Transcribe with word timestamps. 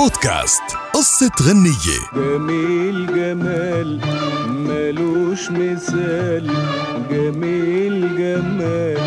بودكاست. 0.00 0.62
قصة 0.94 1.30
غنية. 1.42 2.00
جميل 2.14 3.06
جمال 3.06 4.00
ملوش 4.48 5.50
مثال. 5.50 6.50
جميل 7.10 8.16
جمال 8.18 8.98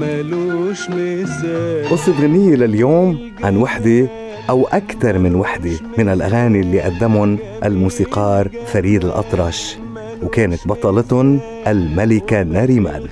ملوش 0.00 0.90
مثال. 0.90 1.88
قصة 1.90 2.12
غنية 2.22 2.54
لليوم 2.56 3.32
عن 3.42 3.56
وحدة 3.56 4.08
أو 4.50 4.66
أكثر 4.66 5.18
من 5.18 5.34
وحدة 5.34 5.80
من 5.98 6.08
الأغاني 6.08 6.60
اللي 6.60 6.80
قدمهم 6.80 7.38
الموسيقار 7.64 8.48
فريد 8.72 9.04
الأطرش 9.04 9.76
وكانت 10.22 10.68
بطلتهم 10.68 11.40
الملكة 11.66 12.42
ناريمان. 12.42 13.08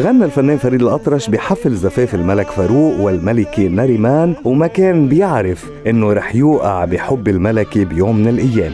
غنى 0.00 0.24
الفنان 0.24 0.58
فريد 0.58 0.82
الأطرش 0.82 1.28
بحفل 1.28 1.74
زفاف 1.74 2.14
الملك 2.14 2.50
فاروق 2.50 3.00
والملكة 3.00 3.66
ناريمان 3.66 4.34
وما 4.44 4.66
كان 4.66 5.08
بيعرف 5.08 5.70
إنه 5.86 6.12
رح 6.12 6.34
يوقع 6.34 6.84
بحب 6.84 7.28
الملكة 7.28 7.84
بيوم 7.84 8.16
من 8.16 8.28
الأيام. 8.28 8.72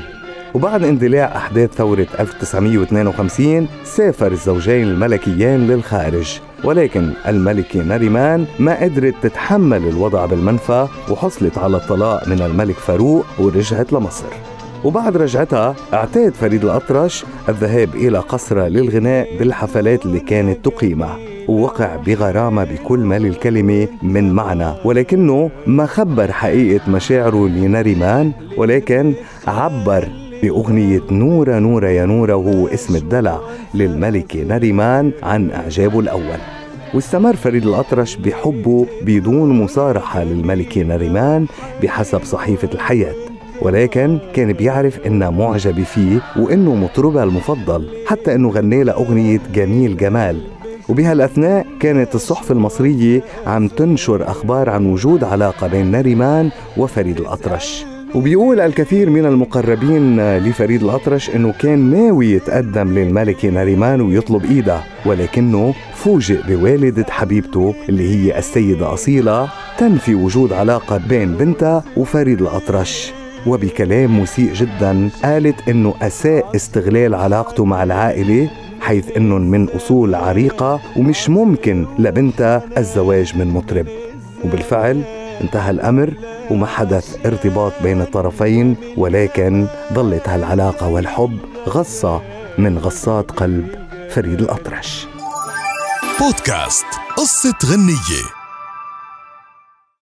وبعد 0.55 0.85
اندلاع 0.85 1.37
أحداث 1.37 1.75
ثورة 1.75 2.07
1952 2.21 3.69
سافر 3.85 4.33
الزوجين 4.33 4.89
الملكيان 4.89 5.67
للخارج. 5.67 6.41
ولكن 6.65 7.11
الملكة 7.29 7.83
ناريمان 7.83 8.47
ما 8.59 8.83
قدرت 8.83 9.15
تتحمل 9.23 9.89
الوضع 9.89 10.27
بالمنفى 10.27 10.87
وحصلت 11.11 11.59
على 11.59 11.77
الطلاق 11.77 12.29
من 12.29 12.43
الملك 12.43 12.77
فاروق 12.77 13.25
ورجعت 13.39 13.93
لمصر. 13.93 14.50
وبعد 14.85 15.17
رجعتها 15.17 15.77
اعتاد 15.95 16.35
فريد 16.35 16.65
الأطرش 16.65 17.25
الذهاب 17.49 17.95
إلى 17.95 18.19
قصرها 18.19 18.69
للغناء 18.69 19.39
بالحفلات 19.39 20.07
اللي 20.07 20.21
كانت 20.21 20.65
تقيمها 20.65 21.19
ووقع 21.49 21.97
بغرامة 21.97 22.65
بكل 22.65 22.99
ما 22.99 23.19
للكلمة 23.19 23.89
من 24.03 24.33
معنى. 24.33 24.73
ولكنه 24.85 25.51
ما 25.67 25.87
خبر 25.87 26.33
حقيقة 26.33 26.91
مشاعره 26.91 27.49
لناريمان 27.49 28.33
ولكن 28.57 29.15
عبر 29.47 30.09
بأغنية 30.43 31.03
نورة 31.11 31.59
نورة 31.59 31.89
يا 31.89 32.07
نورة 32.07 32.35
وهو 32.35 32.69
اسم 32.69 32.97
الدلع 32.97 33.41
للملكة 33.75 34.43
ناريمان 34.43 35.13
عن 35.23 35.51
إعجابه 35.51 36.01
الأول. 36.01 36.39
واستمر 36.95 37.37
فريد 37.37 37.67
الأطرش 37.67 38.17
بحبه 38.17 38.87
بدون 39.03 39.63
مصارحة 39.63 40.25
للملكة 40.25 40.83
ناريمان 40.83 41.47
بحسب 41.83 42.23
صحيفة 42.25 42.69
الحياة. 42.75 43.15
ولكن 43.63 44.19
كان 44.35 44.53
بيعرف 44.53 44.99
انها 45.07 45.31
معجبة 45.31 45.83
فيه 45.83 46.21
وإنه 46.37 46.75
مطربها 46.75 47.25
المفضل 47.25 47.89
حتى 48.07 48.35
إنه 48.35 48.51
غنى 48.51 48.85
لها 48.85 48.95
أغنية 48.95 49.41
جميل 49.55 49.97
جمال. 49.97 50.41
وبهالأثناء 50.89 51.67
كانت 51.81 52.15
الصحف 52.15 52.53
المصرية 52.53 53.23
عم 53.47 53.69
تنشر 53.69 54.31
أخبار 54.31 54.71
عن 54.71 54.87
وجود 54.87 55.25
علاقة 55.25 55.67
بين 55.67 55.91
ناريمان 55.91 56.51
وفريد 56.77 57.21
الأطرش. 57.21 57.85
وبيقول 58.15 58.61
الكثير 58.61 59.11
من 59.11 59.27
المقربين 59.27 60.37
لفريد 60.39 60.83
الأطرش 60.83 61.31
إنه 61.31 61.53
كان 61.53 61.79
ناوي 61.79 62.31
يتقدم 62.31 62.89
للملكة 62.89 63.49
ناريمان 63.49 64.01
ويطلب 64.01 64.45
إيدها 64.45 64.85
ولكنه 65.07 65.75
فوجئ 65.95 66.43
بوالدة 66.49 67.07
حبيبته 67.11 67.75
اللي 67.89 68.09
هي 68.15 68.39
السيدة 68.39 68.95
أصيلة 68.95 69.49
تنفي 69.79 70.15
وجود 70.15 70.53
علاقة 70.53 71.01
بين 71.09 71.35
بنتها 71.37 71.85
وفريد 71.97 72.41
الأطرش. 72.43 73.13
وبكلام 73.47 74.21
مسيء 74.21 74.53
جدا 74.53 75.11
قالت 75.25 75.69
إنه 75.69 75.95
أساء 76.03 76.57
استغلال 76.57 77.15
علاقته 77.15 77.65
مع 77.65 77.83
العائلة 77.83 78.51
حيث 78.81 79.17
انهم 79.17 79.43
من 79.43 79.69
أصول 79.69 80.15
عريقة 80.15 80.81
ومش 80.97 81.29
ممكن 81.29 81.87
لبنتها 81.99 82.63
الزواج 82.79 83.37
من 83.37 83.47
مطرب. 83.47 83.87
وبالفعل 84.45 85.03
انتهى 85.41 85.71
الأمر 85.71 86.15
وما 86.51 86.67
حدث 86.67 87.27
ارتباط 87.27 87.73
بين 87.83 88.01
الطرفين 88.01 88.77
ولكن 88.97 89.67
ظلت 89.93 90.29
هالعلاقة 90.29 90.89
والحب 90.89 91.39
غصة 91.69 92.23
من 92.59 92.79
غصات 92.79 93.31
قلب 93.31 93.69
فريد 94.11 94.41
الأطرش. 94.41 95.07
بودكاست 96.21 96.87
قصة 97.17 97.55
غنية. 97.65 98.40